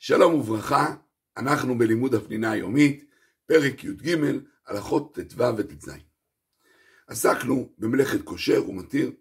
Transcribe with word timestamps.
שלום 0.00 0.34
וברכה, 0.34 0.96
אנחנו 1.36 1.78
בלימוד 1.78 2.14
הפנינה 2.14 2.50
היומית, 2.50 3.04
פרק 3.46 3.84
י"ג, 3.84 4.16
הלכות 4.66 5.18
ט"ו 5.18 5.56
וט"ז. 5.56 5.90
עסקנו 7.06 7.72
במלאכת 7.78 8.22
כושר 8.24 8.68
ומתיר, 8.68 9.12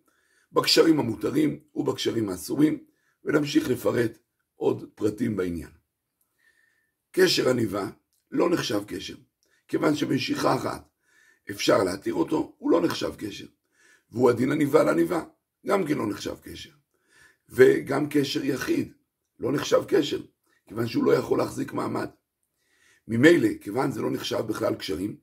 בקשרים 0.51 0.99
המותרים 0.99 1.59
ובקשרים 1.75 2.29
האסורים, 2.29 2.83
ונמשיך 3.23 3.69
לפרט 3.69 4.17
עוד 4.55 4.89
פרטים 4.95 5.35
בעניין. 5.35 5.69
קשר 7.11 7.49
עניבה 7.49 7.89
לא 8.31 8.49
נחשב 8.49 8.83
קשר, 8.87 9.15
כיוון 9.67 9.95
שבנשיכה 9.95 10.55
אחת 10.55 10.89
אפשר 11.51 11.83
להתיר 11.83 12.13
אותו, 12.13 12.55
הוא 12.57 12.71
לא 12.71 12.81
נחשב 12.81 13.15
קשר. 13.17 13.47
והוא 14.11 14.29
הדין 14.29 14.51
עניבה 14.51 14.83
לעניבה, 14.83 15.23
גם 15.67 15.87
כן 15.87 15.97
לא 15.97 16.07
נחשב 16.07 16.35
קשר. 16.41 16.71
וגם 17.49 18.09
קשר 18.09 18.43
יחיד, 18.43 18.93
לא 19.39 19.51
נחשב 19.51 19.83
קשר, 19.87 20.21
כיוון 20.67 20.87
שהוא 20.87 21.03
לא 21.03 21.11
יכול 21.11 21.37
להחזיק 21.37 21.73
מעמד. 21.73 22.09
ממילא, 23.07 23.49
כיוון 23.61 23.91
זה 23.91 24.01
לא 24.01 24.11
נחשב 24.11 24.41
בכלל 24.47 24.75
קשרים, 24.75 25.17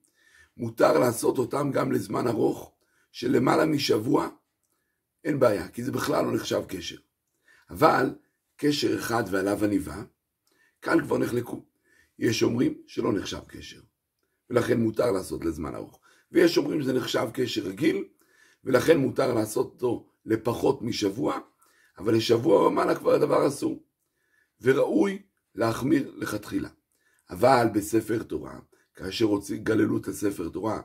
מותר 0.56 0.98
לעשות 0.98 1.38
אותם 1.38 1.70
גם 1.72 1.92
לזמן 1.92 2.26
ארוך, 2.26 2.72
של 3.12 3.36
למעלה 3.36 3.66
משבוע, 3.66 4.28
אין 5.24 5.38
בעיה, 5.38 5.68
כי 5.68 5.84
זה 5.84 5.92
בכלל 5.92 6.24
לא 6.24 6.34
נחשב 6.34 6.62
קשר. 6.68 6.96
אבל 7.70 8.14
קשר 8.56 8.98
אחד 8.98 9.24
ועליו 9.30 9.64
עניבה, 9.64 10.02
כאן 10.82 11.00
כבר 11.00 11.18
נחלקו. 11.18 11.64
יש 12.18 12.42
אומרים 12.42 12.82
שלא 12.86 13.12
נחשב 13.12 13.40
קשר, 13.48 13.80
ולכן 14.50 14.80
מותר 14.80 15.10
לעשות 15.10 15.44
לזמן 15.44 15.74
ארוך. 15.74 16.00
ויש 16.32 16.58
אומרים 16.58 16.82
שזה 16.82 16.92
נחשב 16.92 17.28
קשר 17.34 17.62
רגיל, 17.62 18.04
ולכן 18.64 18.98
מותר 18.98 19.34
לעשות 19.34 19.66
אותו 19.66 20.08
לפחות 20.26 20.82
משבוע, 20.82 21.38
אבל 21.98 22.14
לשבוע 22.14 22.66
ומעלה 22.66 22.94
כבר 22.94 23.14
הדבר 23.14 23.48
אסור. 23.48 23.82
וראוי 24.60 25.22
להחמיר 25.54 26.14
לכתחילה. 26.16 26.68
אבל 27.30 27.66
בספר 27.74 28.22
תורה, 28.22 28.58
כאשר 28.94 29.24
רוצים, 29.24 29.64
גללו 29.64 29.98
את 29.98 30.08
הספר 30.08 30.48
תורה 30.48 30.82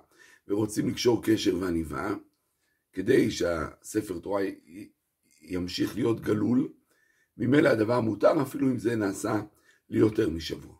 ורוצים 0.47 0.89
לקשור 0.89 1.23
קשר 1.23 1.57
ועניבה, 1.57 2.13
כדי 2.93 3.31
שהספר 3.31 4.19
תורה 4.19 4.41
ימשיך 5.41 5.95
להיות 5.95 6.21
גלול, 6.21 6.73
ממילא 7.37 7.69
הדבר 7.69 7.99
מותר 7.99 8.41
אפילו 8.41 8.67
אם 8.67 8.77
זה 8.77 8.95
נעשה 8.95 9.41
ליותר 9.89 10.29
משבוע. 10.29 10.75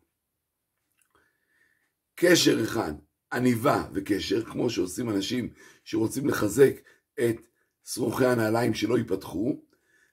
קשר 2.15 2.63
אחד, 2.63 2.93
עניבה 3.33 3.87
וקשר, 3.93 4.45
כמו 4.45 4.69
שעושים 4.69 5.09
אנשים 5.09 5.53
שרוצים 5.83 6.27
לחזק 6.27 6.73
את 7.19 7.41
שרוכי 7.85 8.25
הנעליים 8.25 8.73
שלא 8.73 8.97
ייפתחו, 8.97 9.63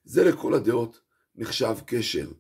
זה 0.05 0.25
לכל 0.25 0.55
הדעות 0.55 1.01
נחשב 1.34 1.75
קשר 1.86 2.31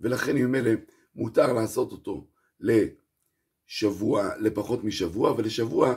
ולכן 0.00 0.36
ממילא 0.36 0.70
מותר 1.14 1.52
לעשות 1.52 1.92
אותו 1.92 2.26
לשבוע, 2.60 4.30
לפחות 4.40 4.84
משבוע, 4.84 5.32
ולשבוע 5.32 5.94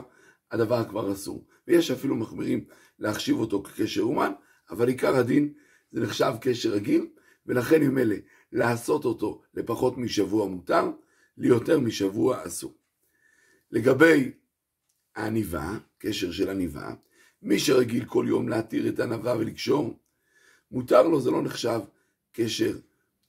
הדבר 0.50 0.88
כבר 0.88 1.12
אסור. 1.12 1.46
ויש 1.68 1.90
אפילו 1.90 2.16
מחמירים 2.16 2.64
להחשיב 2.98 3.38
אותו 3.38 3.62
כקשר 3.62 4.02
אומן, 4.02 4.32
אבל 4.70 4.88
עיקר 4.88 5.16
הדין 5.16 5.52
זה 5.90 6.00
נחשב 6.00 6.32
קשר 6.40 6.70
רגיל, 6.70 7.06
ולכן 7.46 7.82
ממילא 7.82 8.16
לעשות 8.52 9.04
אותו 9.04 9.42
לפחות 9.54 9.98
משבוע 9.98 10.46
מותר, 10.46 10.90
ליותר 11.36 11.80
משבוע 11.80 12.46
אסור. 12.46 12.74
לגבי 13.70 14.32
העניבה, 15.16 15.78
קשר 15.98 16.32
של 16.32 16.50
עניבה, 16.50 16.94
מי 17.42 17.58
שרגיל 17.58 18.04
כל 18.04 18.24
יום 18.28 18.48
להתיר 18.48 18.88
את 18.88 19.00
הענווה 19.00 19.36
ולקשור, 19.38 19.98
מותר 20.70 21.02
לו, 21.02 21.20
זה 21.20 21.30
לא 21.30 21.42
נחשב 21.42 21.80
קשר 22.32 22.78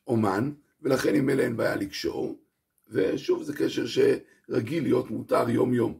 אומן, 0.07 0.52
ולכן 0.81 1.16
עם 1.16 1.30
אלה 1.30 1.44
אין 1.44 1.57
בעיה 1.57 1.75
לקשור, 1.75 2.39
ושוב 2.88 3.44
זה 3.44 3.53
קשר 3.57 3.85
שרגיל 3.85 4.83
להיות 4.83 5.11
מותר 5.11 5.49
יום 5.49 5.73
יום. 5.73 5.99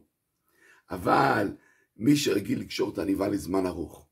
אבל 0.90 1.48
מי 1.96 2.16
שרגיל 2.16 2.60
לקשור 2.60 2.92
את 2.92 2.98
העניבה 2.98 3.28
לזמן 3.28 3.66
ארוך, 3.66 4.06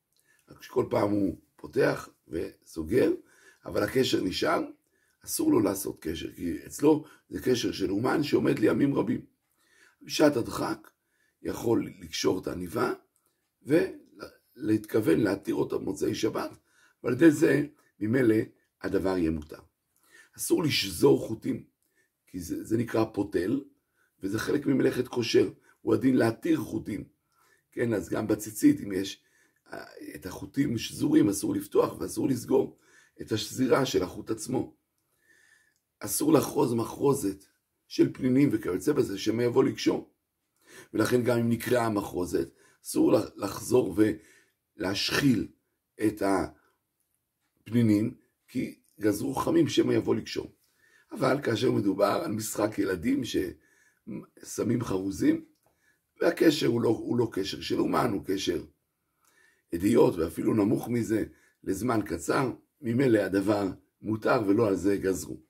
רק 0.48 0.62
שכל 0.62 0.86
פעם 0.90 1.10
הוא 1.10 1.36
פותח 1.56 2.08
וסוגר, 2.28 3.12
אבל 3.66 3.82
הקשר 3.82 4.22
נשאר, 4.22 4.62
אסור 5.24 5.52
לו 5.52 5.60
לעשות 5.60 5.96
קשר, 6.00 6.32
כי 6.32 6.56
אצלו 6.66 7.04
זה 7.28 7.40
קשר 7.42 7.72
של 7.72 7.90
אומן 7.90 8.22
שעומד 8.22 8.58
לימים 8.58 8.94
רבים. 8.94 9.20
בשעת 10.02 10.36
הדחק 10.36 10.90
יכול 11.42 11.90
לקשור 12.00 12.40
את 12.42 12.46
העניבה 12.46 12.92
ולהתכוון 13.62 15.20
להתיר 15.20 15.54
אותה 15.54 15.78
במוצאי 15.78 16.14
שבת, 16.14 16.50
ועל 17.04 17.12
ידי 17.12 17.30
זה 17.30 17.66
ממילא 18.00 18.36
הדבר 18.82 19.16
יהיה 19.18 19.30
מותר. 19.30 19.69
אסור 20.36 20.62
לשזור 20.62 21.26
חוטים, 21.26 21.64
כי 22.26 22.40
זה, 22.40 22.64
זה 22.64 22.76
נקרא 22.76 23.04
פותל, 23.04 23.60
וזה 24.22 24.38
חלק 24.38 24.66
ממלאכת 24.66 25.08
כושר, 25.08 25.50
הוא 25.80 25.94
הדין 25.94 26.16
להתיר 26.16 26.60
חוטים. 26.60 27.04
כן, 27.72 27.92
אז 27.92 28.08
גם 28.08 28.26
בציצית, 28.26 28.80
אם 28.80 28.92
יש 28.92 29.22
אה, 29.72 29.84
את 30.14 30.26
החוטים 30.26 30.78
שזורים, 30.78 31.28
אסור 31.28 31.54
לפתוח 31.54 32.00
ואסור 32.00 32.28
לסגור 32.28 32.78
את 33.20 33.32
השזירה 33.32 33.86
של 33.86 34.02
החוט 34.02 34.30
עצמו. 34.30 34.76
אסור 36.00 36.32
לחרוז 36.32 36.74
מחרוזת 36.74 37.44
של 37.88 38.12
פנינים 38.12 38.48
וכיוצא 38.52 38.92
בזה, 38.92 39.18
שמא 39.18 39.42
יבוא 39.42 39.64
לקשור. 39.64 40.10
ולכן 40.94 41.22
גם 41.22 41.38
אם 41.38 41.48
נקראה 41.48 41.86
המחרוזת, 41.86 42.48
אסור 42.84 43.12
לחזור 43.36 43.96
ולהשחיל 44.76 45.48
את 46.06 46.22
הפנינים, 47.66 48.14
כי 48.48 48.79
גזרו 49.00 49.34
חכמים 49.34 49.68
שמא 49.68 49.92
יבוא 49.92 50.14
לקשור. 50.14 50.54
אבל 51.12 51.42
כאשר 51.42 51.70
מדובר 51.70 52.20
על 52.24 52.32
משחק 52.32 52.78
ילדים 52.78 53.22
ששמים 53.24 54.84
חרוזים, 54.84 55.44
והקשר 56.20 56.66
הוא 56.66 56.82
לא, 56.82 56.88
הוא 56.88 57.18
לא 57.18 57.28
קשר 57.32 57.60
של 57.60 57.80
אומן, 57.80 58.10
הוא 58.12 58.24
קשר 58.24 58.64
אדיוט 59.74 60.14
ואפילו 60.14 60.54
נמוך 60.54 60.88
מזה 60.88 61.24
לזמן 61.64 62.00
קצר, 62.06 62.52
ממילא 62.80 63.18
הדבר 63.18 63.68
מותר 64.02 64.42
ולא 64.46 64.68
על 64.68 64.76
זה 64.76 64.96
גזרו. 64.96 65.40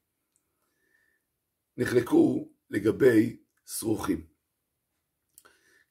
נחלקו 1.76 2.50
לגבי 2.70 3.36
שרוכים. 3.66 4.26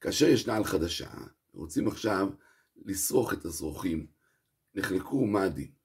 כאשר 0.00 0.26
יש 0.26 0.46
נעל 0.46 0.64
חדשה, 0.64 1.10
רוצים 1.52 1.88
עכשיו 1.88 2.28
לשרוך 2.76 3.32
את 3.32 3.44
השרוכים, 3.44 4.06
נחלקו 4.74 5.26
מה 5.26 5.42
הדין. 5.42 5.79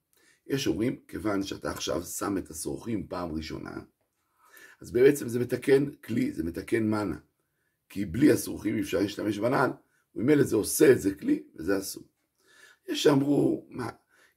יש 0.47 0.67
אומרים, 0.67 0.99
כיוון 1.07 1.43
שאתה 1.43 1.71
עכשיו 1.71 2.03
שם 2.03 2.37
את 2.37 2.49
השרוכים 2.49 3.07
פעם 3.07 3.31
ראשונה, 3.31 3.81
אז 4.81 4.91
בעצם 4.91 5.27
זה 5.27 5.39
מתקן 5.39 5.91
כלי, 5.91 6.31
זה 6.31 6.43
מתקן 6.43 6.83
מנה. 6.83 7.17
כי 7.89 8.05
בלי 8.05 8.31
השרוכים 8.31 8.75
אי 8.75 8.81
אפשר 8.81 8.99
להשתמש 8.99 9.37
בנעל, 9.37 9.69
וממילא 10.15 10.43
זה 10.43 10.55
עושה 10.55 10.91
את 10.91 11.01
זה 11.01 11.15
כלי, 11.15 11.43
וזה 11.55 11.77
אסור. 11.77 12.03
יש 12.87 13.03
שאמרו, 13.03 13.65
מה, 13.69 13.89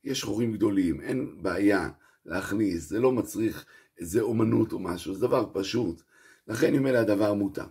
יש 0.04 0.24
חורים 0.24 0.52
גדולים, 0.52 1.00
אין 1.00 1.42
בעיה 1.42 1.90
להכניס, 2.24 2.88
זה 2.88 3.00
לא 3.00 3.12
מצריך 3.12 3.66
איזה 3.98 4.20
אומנות 4.20 4.72
או 4.72 4.78
משהו, 4.78 5.14
זה 5.14 5.20
דבר 5.20 5.50
פשוט. 5.52 6.02
לכן 6.48 6.72
ממילא 6.74 6.98
הדבר 6.98 7.34
מותר. 7.34 7.66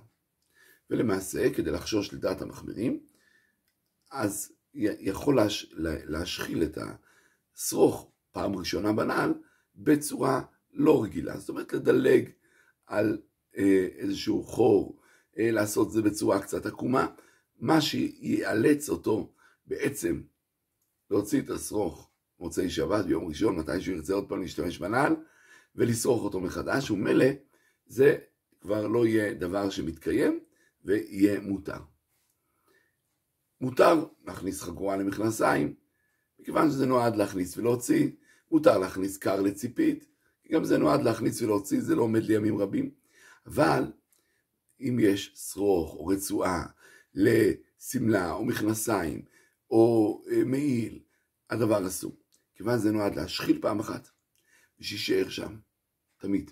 ולמעשה, 0.89 1.53
כדי 1.53 1.71
לחשוש 1.71 2.13
לדעת 2.13 2.41
המחמירים, 2.41 2.99
אז 4.11 4.51
יכול 4.73 5.35
להש... 5.35 5.73
להשחיל 6.07 6.63
את 6.63 6.77
השרוך 7.55 8.11
פעם 8.37 8.55
ראשונה 8.55 8.93
בנעל 8.93 9.33
בצורה 9.75 10.41
לא 10.73 11.03
רגילה. 11.03 11.37
זאת 11.37 11.49
אומרת, 11.49 11.73
לדלג 11.73 12.29
על 12.85 13.21
אה, 13.57 13.87
איזשהו 13.97 14.43
חור, 14.43 14.99
אה, 15.37 15.51
לעשות 15.51 15.91
זה 15.91 16.01
בצורה 16.01 16.41
קצת 16.41 16.65
עקומה, 16.65 17.07
מה 17.59 17.81
שיאלץ 17.81 18.89
אותו 18.89 19.33
בעצם 19.67 20.21
להוציא 21.11 21.41
את 21.41 21.49
השרוך 21.49 22.09
מוצאי 22.39 22.69
שבת 22.69 23.05
ביום 23.05 23.27
ראשון, 23.27 23.55
מתי 23.55 23.81
שהוא 23.81 23.95
ירצה 23.95 24.13
עוד 24.13 24.29
פעם 24.29 24.41
להשתמש 24.41 24.77
בנעל, 24.77 25.15
ולשרוך 25.75 26.23
אותו 26.23 26.39
מחדש, 26.39 26.91
ומילא 26.91 27.25
זה 27.85 28.17
כבר 28.62 28.88
לא 28.88 29.06
יהיה 29.06 29.33
דבר 29.33 29.69
שמתקיים 29.69 30.39
ויהיה 30.85 31.39
מותר. 31.39 31.79
מותר 33.62 34.06
להכניס 34.25 34.62
חגורה 34.62 34.97
למכנסיים, 34.97 35.73
מכיוון 36.39 36.69
שזה 36.69 36.85
נועד 36.85 37.15
להכניס 37.15 37.57
ולהוציא, 37.57 38.09
מותר 38.51 38.77
להכניס 38.77 39.17
קר 39.17 39.41
לציפית, 39.41 40.05
גם 40.51 40.63
זה 40.63 40.77
נועד 40.77 41.03
להכניס 41.03 41.41
ולהוציא, 41.41 41.81
זה 41.81 41.95
לא 41.95 42.01
עומד 42.01 42.23
לימים 42.23 42.57
רבים. 42.57 42.91
אבל 43.45 43.91
אם 44.79 44.97
יש 45.01 45.33
שרוך 45.35 45.94
או 45.94 46.07
רצועה 46.07 46.65
לשמלה 47.13 48.31
או 48.31 48.45
מכנסיים 48.45 49.21
או 49.71 50.21
אה, 50.31 50.44
מעיל, 50.44 50.99
הדבר 51.49 51.88
אסור. 51.88 52.15
כיוון 52.55 52.77
זה 52.77 52.91
נועד 52.91 53.15
להשחיל 53.15 53.61
פעם 53.61 53.79
אחת, 53.79 54.09
ושישאר 54.79 55.29
שם, 55.29 55.55
תמיד. 56.17 56.51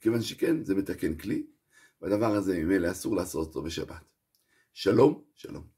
כיוון 0.00 0.22
שכן, 0.22 0.64
זה 0.64 0.74
מתקן 0.74 1.14
כלי, 1.14 1.46
והדבר 2.02 2.34
הזה 2.34 2.58
ממילא 2.58 2.90
אסור 2.90 3.16
לעשות 3.16 3.48
אותו 3.48 3.62
בשבת. 3.62 4.04
שלום, 4.72 5.24
שלום. 5.34 5.77